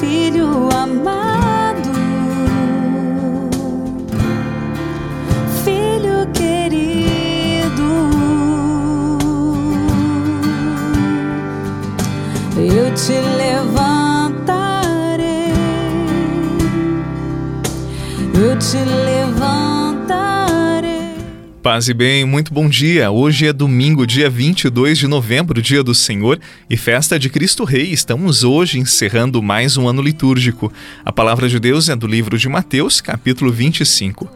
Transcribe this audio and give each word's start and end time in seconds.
filho 0.00 0.70
amado, 0.72 1.92
filho 5.62 6.26
querido, 6.32 7.88
eu 12.56 12.94
te 12.94 13.12
levantarei, 13.36 14.46
eu 18.34 18.58
te 18.58 18.76
levantarei. 18.78 19.05
Paz 21.66 21.88
e 21.88 21.94
bem, 21.94 22.24
muito 22.24 22.54
bom 22.54 22.68
dia. 22.68 23.10
Hoje 23.10 23.44
é 23.44 23.52
domingo, 23.52 24.06
dia 24.06 24.30
22 24.30 24.98
de 24.98 25.08
novembro, 25.08 25.60
dia 25.60 25.82
do 25.82 25.96
Senhor 25.96 26.38
e 26.70 26.76
festa 26.76 27.18
de 27.18 27.28
Cristo 27.28 27.64
Rei. 27.64 27.90
Estamos 27.90 28.44
hoje 28.44 28.78
encerrando 28.78 29.42
mais 29.42 29.76
um 29.76 29.88
ano 29.88 30.00
litúrgico. 30.00 30.72
A 31.04 31.10
palavra 31.10 31.48
de 31.48 31.58
Deus 31.58 31.88
é 31.88 31.96
do 31.96 32.06
livro 32.06 32.38
de 32.38 32.48
Mateus, 32.48 33.00
capítulo 33.00 33.50
25. 33.50 34.30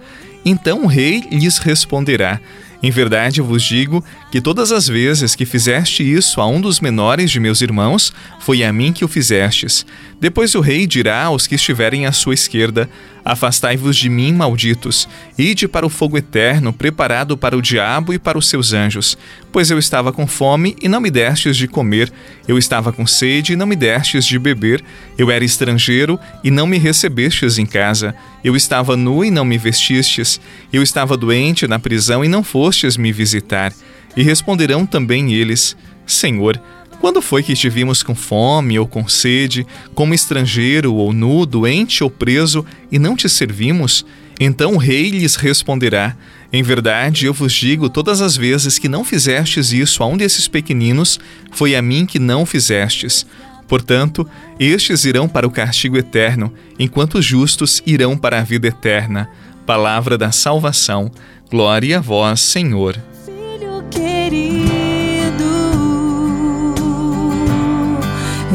Então 0.45 0.83
o 0.83 0.87
rei 0.89 1.23
lhes 1.30 1.59
responderá: 1.59 2.41
Em 2.83 2.91
verdade 2.91 3.41
vos 3.41 3.62
digo 3.62 4.02
que 4.30 4.41
todas 4.41 4.73
as 4.73 4.89
vezes 4.89 5.34
que 5.34 5.45
fizeste 5.45 6.02
isso 6.02 6.41
a 6.41 6.47
um 6.47 6.61
dos 6.61 6.80
menores 6.80 7.30
de 7.30 7.39
meus 7.39 7.61
irmãos, 7.61 8.12
foi 8.41 8.65
a 8.65 8.73
mim 8.73 8.93
que 8.93 9.05
o 9.05 9.09
fizestes. 9.09 9.84
Depois 10.20 10.55
o 10.55 10.61
rei 10.61 10.87
dirá 10.87 11.25
aos 11.25 11.47
que 11.47 11.55
estiverem 11.55 12.06
à 12.06 12.12
sua 12.12 12.34
esquerda: 12.34 12.89
Afastai-vos 13.25 13.97
de 13.97 14.09
mim, 14.09 14.33
malditos, 14.33 15.09
ide 15.37 15.69
para 15.69 15.84
o 15.84 15.91
fogo 15.91 16.16
eterno, 16.16 16.73
preparado 16.73 17.37
para 17.37 17.56
o 17.56 17.62
diabo 17.62 18.12
e 18.12 18.19
para 18.19 18.39
os 18.39 18.48
seus 18.48 18.73
anjos. 18.73 19.17
Pois 19.53 19.70
eu 19.70 19.78
estava 19.78 20.12
com 20.12 20.27
fome 20.27 20.77
e 20.81 20.89
não 20.89 21.01
me 21.01 21.11
destes 21.11 21.56
de 21.56 21.69
comer, 21.69 22.11
eu 22.48 22.56
estava 22.56 22.92
com 22.92 23.06
sede 23.06 23.53
e 23.53 23.56
não 23.56 23.67
me 23.67 23.77
destes 23.77 24.25
de 24.25 24.39
beber, 24.39 24.83
eu 25.19 25.31
era 25.31 25.45
estrangeiro 25.45 26.19
e 26.42 26.51
não 26.51 26.67
me 26.67 26.78
recebestes 26.78 27.58
em 27.58 27.67
casa, 27.67 28.14
eu 28.42 28.56
estava 28.56 28.97
nu 28.97 29.25
e 29.25 29.31
não 29.31 29.45
me 29.45 29.58
vestistes, 29.58 30.41
eu 30.73 30.83
estava 30.83 31.17
doente 31.17 31.67
na 31.67 31.78
prisão 31.78 32.25
e 32.25 32.28
não 32.28 32.42
fostes 32.71 32.97
me 32.97 33.13
visitar. 33.13 33.73
E 34.17 34.23
responderão 34.23 34.87
também 34.87 35.33
eles: 35.35 35.77
Senhor, 36.07 36.61
quando 37.01 37.21
foi 37.21 37.43
que 37.43 37.53
estivemos 37.53 38.03
com 38.03 38.15
fome 38.15 38.79
ou 38.79 38.87
com 38.87 39.09
sede, 39.09 39.67
como 39.95 40.15
estrangeiro 40.15 40.95
ou 40.95 41.13
nu, 41.13 41.45
doente 41.45 42.05
ou 42.05 42.11
preso, 42.11 42.65
e 42.91 42.98
não 42.98 43.17
te 43.17 43.29
servimos? 43.29 44.07
Então 44.39 44.75
o 44.75 44.79
rei 44.79 45.11
lhes 45.11 45.35
responderá: 45.35 46.17
Em 46.53 46.63
verdade, 46.63 47.27
eu 47.27 47.35
vos 47.35 47.53
digo, 47.53 47.91
todas 47.91 48.21
as 48.21 48.37
vezes 48.37 48.79
que 48.79 48.89
não 48.89 49.05
fizestes 49.05 49.73
isso 49.73 50.03
a 50.03 50.07
um 50.07 50.17
desses 50.17 50.47
pequeninos, 50.47 51.19
foi 51.51 51.75
a 51.75 51.83
mim 51.83 52.07
que 52.07 52.21
não 52.21 52.47
fizestes. 52.47 53.27
Portanto, 53.67 54.29
estes 54.59 55.05
irão 55.05 55.29
para 55.29 55.47
o 55.47 55.51
castigo 55.51 55.97
eterno, 55.97 56.53
enquanto 56.79 57.19
os 57.19 57.25
justos 57.25 57.83
irão 57.87 58.17
para 58.17 58.41
a 58.41 58.43
vida 58.43 58.67
eterna. 58.69 59.29
Palavra 59.65 60.19
da 60.19 60.33
salvação. 60.33 61.13
Glória 61.51 61.98
a 61.98 62.01
vós, 62.01 62.41
Senhor. 62.41 62.97
Filho 63.25 63.83
querido, 63.91 64.62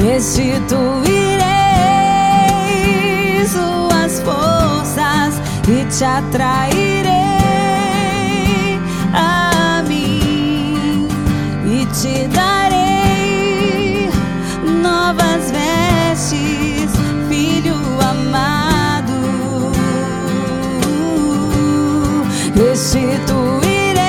restituirei 0.01 1.35
suas 3.45 4.21
forças 4.21 5.41
e 5.67 5.83
te 5.93 6.05
atrairei 6.05 6.94
Restituirei 22.55 24.01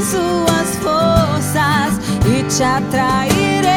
suas 0.00 0.76
forças 0.76 1.98
e 2.28 2.44
te 2.44 2.62
atrairei 2.62 3.74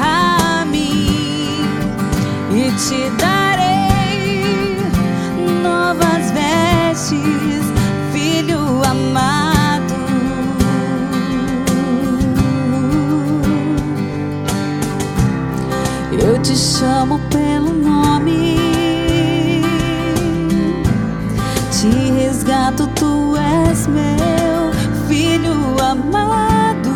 a 0.00 0.64
mim 0.64 1.66
e 2.50 2.72
te 2.78 3.10
darei 3.18 4.78
novas 5.62 6.30
vestes, 6.30 7.66
filho 8.10 8.82
amado. 8.82 9.94
Eu 16.10 16.40
te 16.40 16.56
chamo 16.56 17.20
pelo 17.28 17.59
te 21.80 21.88
resgato, 21.88 22.86
tu 22.88 23.34
és 23.36 23.86
meu 23.86 24.70
filho 25.08 25.82
amado. 25.82 26.90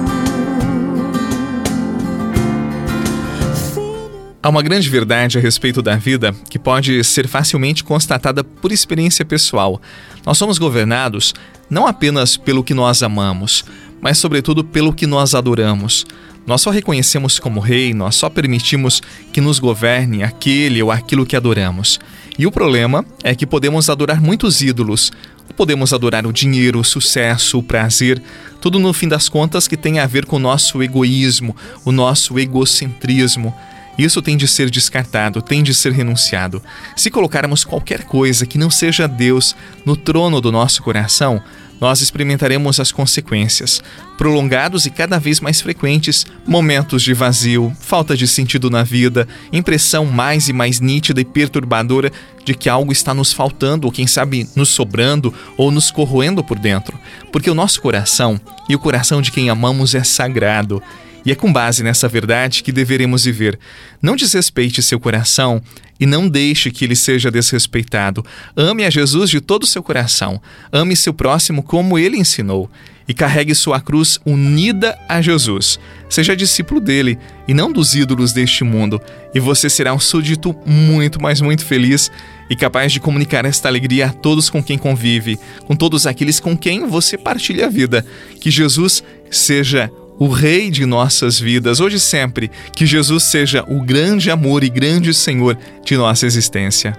Filho 3.72 4.38
Há 4.42 4.48
uma 4.50 4.60
grande 4.60 4.90
verdade 4.90 5.38
a 5.38 5.40
respeito 5.40 5.80
da 5.80 5.96
vida 5.96 6.34
que 6.50 6.58
pode 6.58 7.02
ser 7.02 7.26
facilmente 7.26 7.82
constatada 7.82 8.44
por 8.44 8.70
experiência 8.72 9.24
pessoal. 9.24 9.80
Nós 10.26 10.36
somos 10.36 10.58
governados 10.58 11.32
não 11.70 11.86
apenas 11.86 12.36
pelo 12.36 12.62
que 12.62 12.74
nós 12.74 13.02
amamos, 13.02 13.64
mas, 14.02 14.18
sobretudo, 14.18 14.62
pelo 14.62 14.92
que 14.92 15.06
nós 15.06 15.34
adoramos. 15.34 16.04
Nós 16.46 16.60
só 16.60 16.68
reconhecemos 16.68 17.38
como 17.38 17.58
rei, 17.58 17.94
nós 17.94 18.16
só 18.16 18.28
permitimos 18.28 19.00
que 19.32 19.40
nos 19.40 19.58
governe 19.58 20.22
aquele 20.22 20.82
ou 20.82 20.90
aquilo 20.92 21.24
que 21.24 21.36
adoramos. 21.36 21.98
E 22.38 22.46
o 22.46 22.50
problema 22.50 23.04
é 23.22 23.34
que 23.34 23.46
podemos 23.46 23.88
adorar 23.88 24.20
muitos 24.20 24.60
ídolos. 24.60 25.12
Podemos 25.56 25.92
adorar 25.92 26.26
o 26.26 26.32
dinheiro, 26.32 26.80
o 26.80 26.84
sucesso, 26.84 27.58
o 27.58 27.62
prazer, 27.62 28.20
tudo 28.60 28.78
no 28.80 28.92
fim 28.92 29.06
das 29.06 29.28
contas 29.28 29.68
que 29.68 29.76
tem 29.76 30.00
a 30.00 30.06
ver 30.06 30.26
com 30.26 30.36
o 30.36 30.40
nosso 30.40 30.82
egoísmo, 30.82 31.54
o 31.84 31.92
nosso 31.92 32.38
egocentrismo. 32.38 33.54
Isso 33.98 34.20
tem 34.20 34.36
de 34.36 34.48
ser 34.48 34.70
descartado, 34.70 35.40
tem 35.40 35.62
de 35.62 35.74
ser 35.74 35.92
renunciado. 35.92 36.62
Se 36.96 37.10
colocarmos 37.10 37.64
qualquer 37.64 38.04
coisa 38.04 38.46
que 38.46 38.58
não 38.58 38.70
seja 38.70 39.06
Deus 39.06 39.54
no 39.84 39.96
trono 39.96 40.40
do 40.40 40.50
nosso 40.50 40.82
coração, 40.82 41.42
nós 41.80 42.00
experimentaremos 42.00 42.80
as 42.80 42.92
consequências. 42.92 43.82
Prolongados 44.16 44.86
e 44.86 44.90
cada 44.90 45.18
vez 45.18 45.40
mais 45.40 45.60
frequentes 45.60 46.24
momentos 46.46 47.02
de 47.02 47.12
vazio, 47.12 47.76
falta 47.80 48.16
de 48.16 48.26
sentido 48.26 48.70
na 48.70 48.82
vida, 48.82 49.26
impressão 49.52 50.06
mais 50.06 50.48
e 50.48 50.52
mais 50.52 50.80
nítida 50.80 51.20
e 51.20 51.24
perturbadora 51.24 52.10
de 52.44 52.54
que 52.54 52.68
algo 52.68 52.92
está 52.92 53.12
nos 53.12 53.32
faltando, 53.32 53.86
ou 53.86 53.92
quem 53.92 54.06
sabe 54.06 54.48
nos 54.54 54.68
sobrando 54.68 55.34
ou 55.56 55.70
nos 55.70 55.90
corroendo 55.90 56.44
por 56.44 56.58
dentro. 56.58 56.98
Porque 57.32 57.50
o 57.50 57.54
nosso 57.54 57.80
coração 57.80 58.40
e 58.68 58.74
o 58.74 58.78
coração 58.78 59.20
de 59.20 59.32
quem 59.32 59.50
amamos 59.50 59.94
é 59.94 60.04
sagrado. 60.04 60.82
E 61.24 61.32
é 61.32 61.34
com 61.34 61.52
base 61.52 61.82
nessa 61.82 62.08
verdade 62.08 62.62
que 62.62 62.70
deveremos 62.70 63.24
viver. 63.24 63.58
Não 64.02 64.14
desrespeite 64.14 64.82
seu 64.82 65.00
coração 65.00 65.62
e 65.98 66.06
não 66.06 66.28
deixe 66.28 66.70
que 66.70 66.84
ele 66.84 66.96
seja 66.96 67.30
desrespeitado. 67.30 68.24
Ame 68.56 68.84
a 68.84 68.90
Jesus 68.90 69.30
de 69.30 69.40
todo 69.40 69.62
o 69.62 69.66
seu 69.66 69.82
coração. 69.82 70.40
Ame 70.70 70.94
seu 70.94 71.14
próximo 71.14 71.62
como 71.62 71.98
ele 71.98 72.18
ensinou. 72.18 72.70
E 73.06 73.12
carregue 73.12 73.54
sua 73.54 73.80
cruz 73.80 74.18
unida 74.24 74.98
a 75.08 75.20
Jesus. 75.20 75.78
Seja 76.08 76.34
discípulo 76.34 76.80
dele 76.80 77.18
e 77.46 77.52
não 77.52 77.70
dos 77.70 77.94
ídolos 77.94 78.32
deste 78.32 78.64
mundo. 78.64 79.00
E 79.34 79.40
você 79.40 79.68
será 79.68 79.92
um 79.92 80.00
súdito 80.00 80.54
muito, 80.64 81.20
mas 81.20 81.40
muito 81.40 81.64
feliz 81.64 82.10
e 82.48 82.56
capaz 82.56 82.92
de 82.92 83.00
comunicar 83.00 83.44
esta 83.44 83.68
alegria 83.68 84.06
a 84.06 84.12
todos 84.12 84.48
com 84.48 84.62
quem 84.62 84.78
convive, 84.78 85.38
com 85.66 85.76
todos 85.76 86.06
aqueles 86.06 86.40
com 86.40 86.56
quem 86.56 86.86
você 86.86 87.18
partilha 87.18 87.66
a 87.66 87.70
vida. 87.70 88.06
Que 88.40 88.50
Jesus 88.50 89.02
seja 89.30 89.90
o 90.18 90.28
Rei 90.28 90.70
de 90.70 90.86
nossas 90.86 91.38
vidas, 91.38 91.80
hoje 91.80 91.96
e 91.96 92.00
sempre, 92.00 92.50
que 92.74 92.86
Jesus 92.86 93.24
seja 93.24 93.64
o 93.68 93.82
grande 93.82 94.30
amor 94.30 94.62
e 94.62 94.68
grande 94.68 95.12
Senhor 95.12 95.58
de 95.84 95.96
nossa 95.96 96.26
existência. 96.26 96.96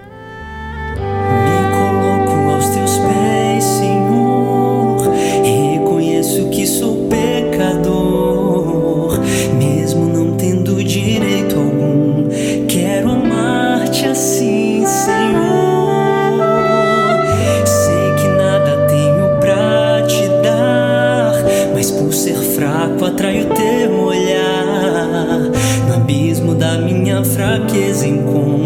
Fraqueza 27.34 28.06
encontro 28.06 28.65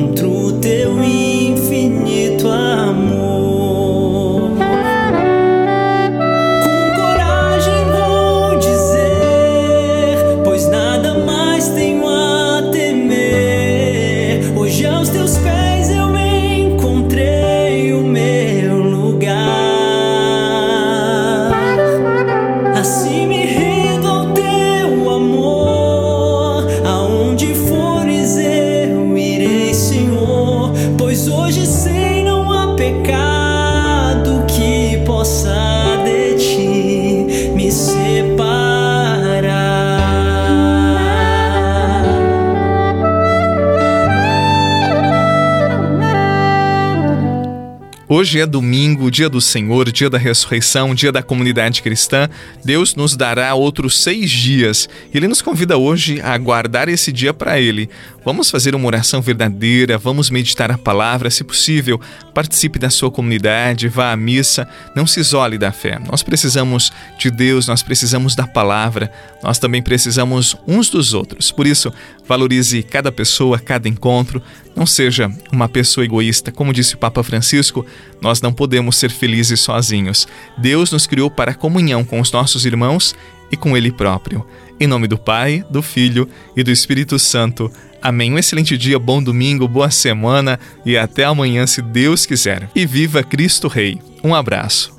Hoje 48.13 48.41
é 48.41 48.45
domingo, 48.45 49.09
dia 49.09 49.29
do 49.29 49.41
Senhor, 49.41 49.89
dia 49.93 50.11
da 50.11 50.19
ressurreição, 50.19 50.97
dia 50.97 51.13
da 51.13 51.23
comunidade 51.23 51.81
cristã. 51.81 52.29
Deus 52.65 52.97
nos 52.97 53.15
dará 53.15 53.55
outros 53.55 54.03
seis 54.03 54.29
dias. 54.29 54.89
Ele 55.15 55.29
nos 55.29 55.41
convida 55.41 55.79
hoje 55.79 56.21
a 56.21 56.37
guardar 56.37 56.89
esse 56.89 57.13
dia 57.13 57.33
para 57.33 57.61
Ele. 57.61 57.89
Vamos 58.25 58.51
fazer 58.51 58.75
uma 58.75 58.87
oração 58.89 59.23
verdadeira, 59.23 59.97
vamos 59.97 60.29
meditar 60.29 60.73
a 60.73 60.77
palavra, 60.77 61.31
se 61.31 61.45
possível. 61.45 62.01
Participe 62.35 62.81
da 62.81 62.91
sua 62.91 63.13
comunidade, 63.13 63.87
vá 63.87 64.11
à 64.11 64.17
missa, 64.17 64.69
não 64.95 65.07
se 65.07 65.21
isole 65.21 65.57
da 65.57 65.71
fé. 65.71 65.99
Nós 66.11 66.21
precisamos 66.21 66.93
de 67.17 67.31
Deus, 67.31 67.69
nós 67.69 67.81
precisamos 67.81 68.35
da 68.35 68.47
palavra, 68.47 69.11
nós 69.41 69.61
também 69.61 69.81
precisamos 69.81 70.57
uns 70.67 70.91
dos 70.91 71.15
outros. 71.15 71.53
Por 71.53 71.65
isso, 71.65 71.93
valorize 72.27 72.83
cada 72.83 73.13
pessoa, 73.13 73.59
cada 73.59 73.89
encontro. 73.89 74.43
Não 74.77 74.87
seja 74.87 75.31
uma 75.51 75.69
pessoa 75.69 76.05
egoísta. 76.05 76.53
Como 76.53 76.73
disse 76.73 76.95
o 76.95 76.99
Papa 76.99 77.23
Francisco, 77.23 77.85
nós 78.21 78.41
não 78.41 78.53
podemos 78.53 78.97
ser 78.97 79.11
felizes 79.11 79.61
sozinhos. 79.61 80.27
Deus 80.59 80.93
nos 80.93 81.07
criou 81.07 81.31
para 81.31 81.55
comunhão 81.55 82.05
com 82.05 82.21
os 82.21 82.31
nossos 82.31 82.65
irmãos 82.65 83.15
e 83.51 83.57
com 83.57 83.77
Ele 83.77 83.91
próprio. 83.91 84.47
Em 84.79 84.87
nome 84.87 85.07
do 85.07 85.19
Pai, 85.19 85.65
do 85.71 85.83
Filho 85.83 86.29
e 86.57 86.63
do 86.63 86.71
Espírito 86.71 87.19
Santo. 87.19 87.71
Amém. 88.03 88.33
Um 88.33 88.39
excelente 88.39 88.79
dia, 88.79 88.99
bom 88.99 89.23
domingo, 89.23 89.69
boa 89.69 89.91
semana 89.91 90.59
e 90.87 90.97
até 90.97 91.25
amanhã, 91.25 91.67
se 91.67 91.83
Deus 91.83 92.25
quiser. 92.25 92.71
E 92.75 92.87
viva 92.87 93.23
Cristo 93.23 93.69
Rei. 93.69 93.99
Um 94.25 94.35
abraço. 94.35 94.99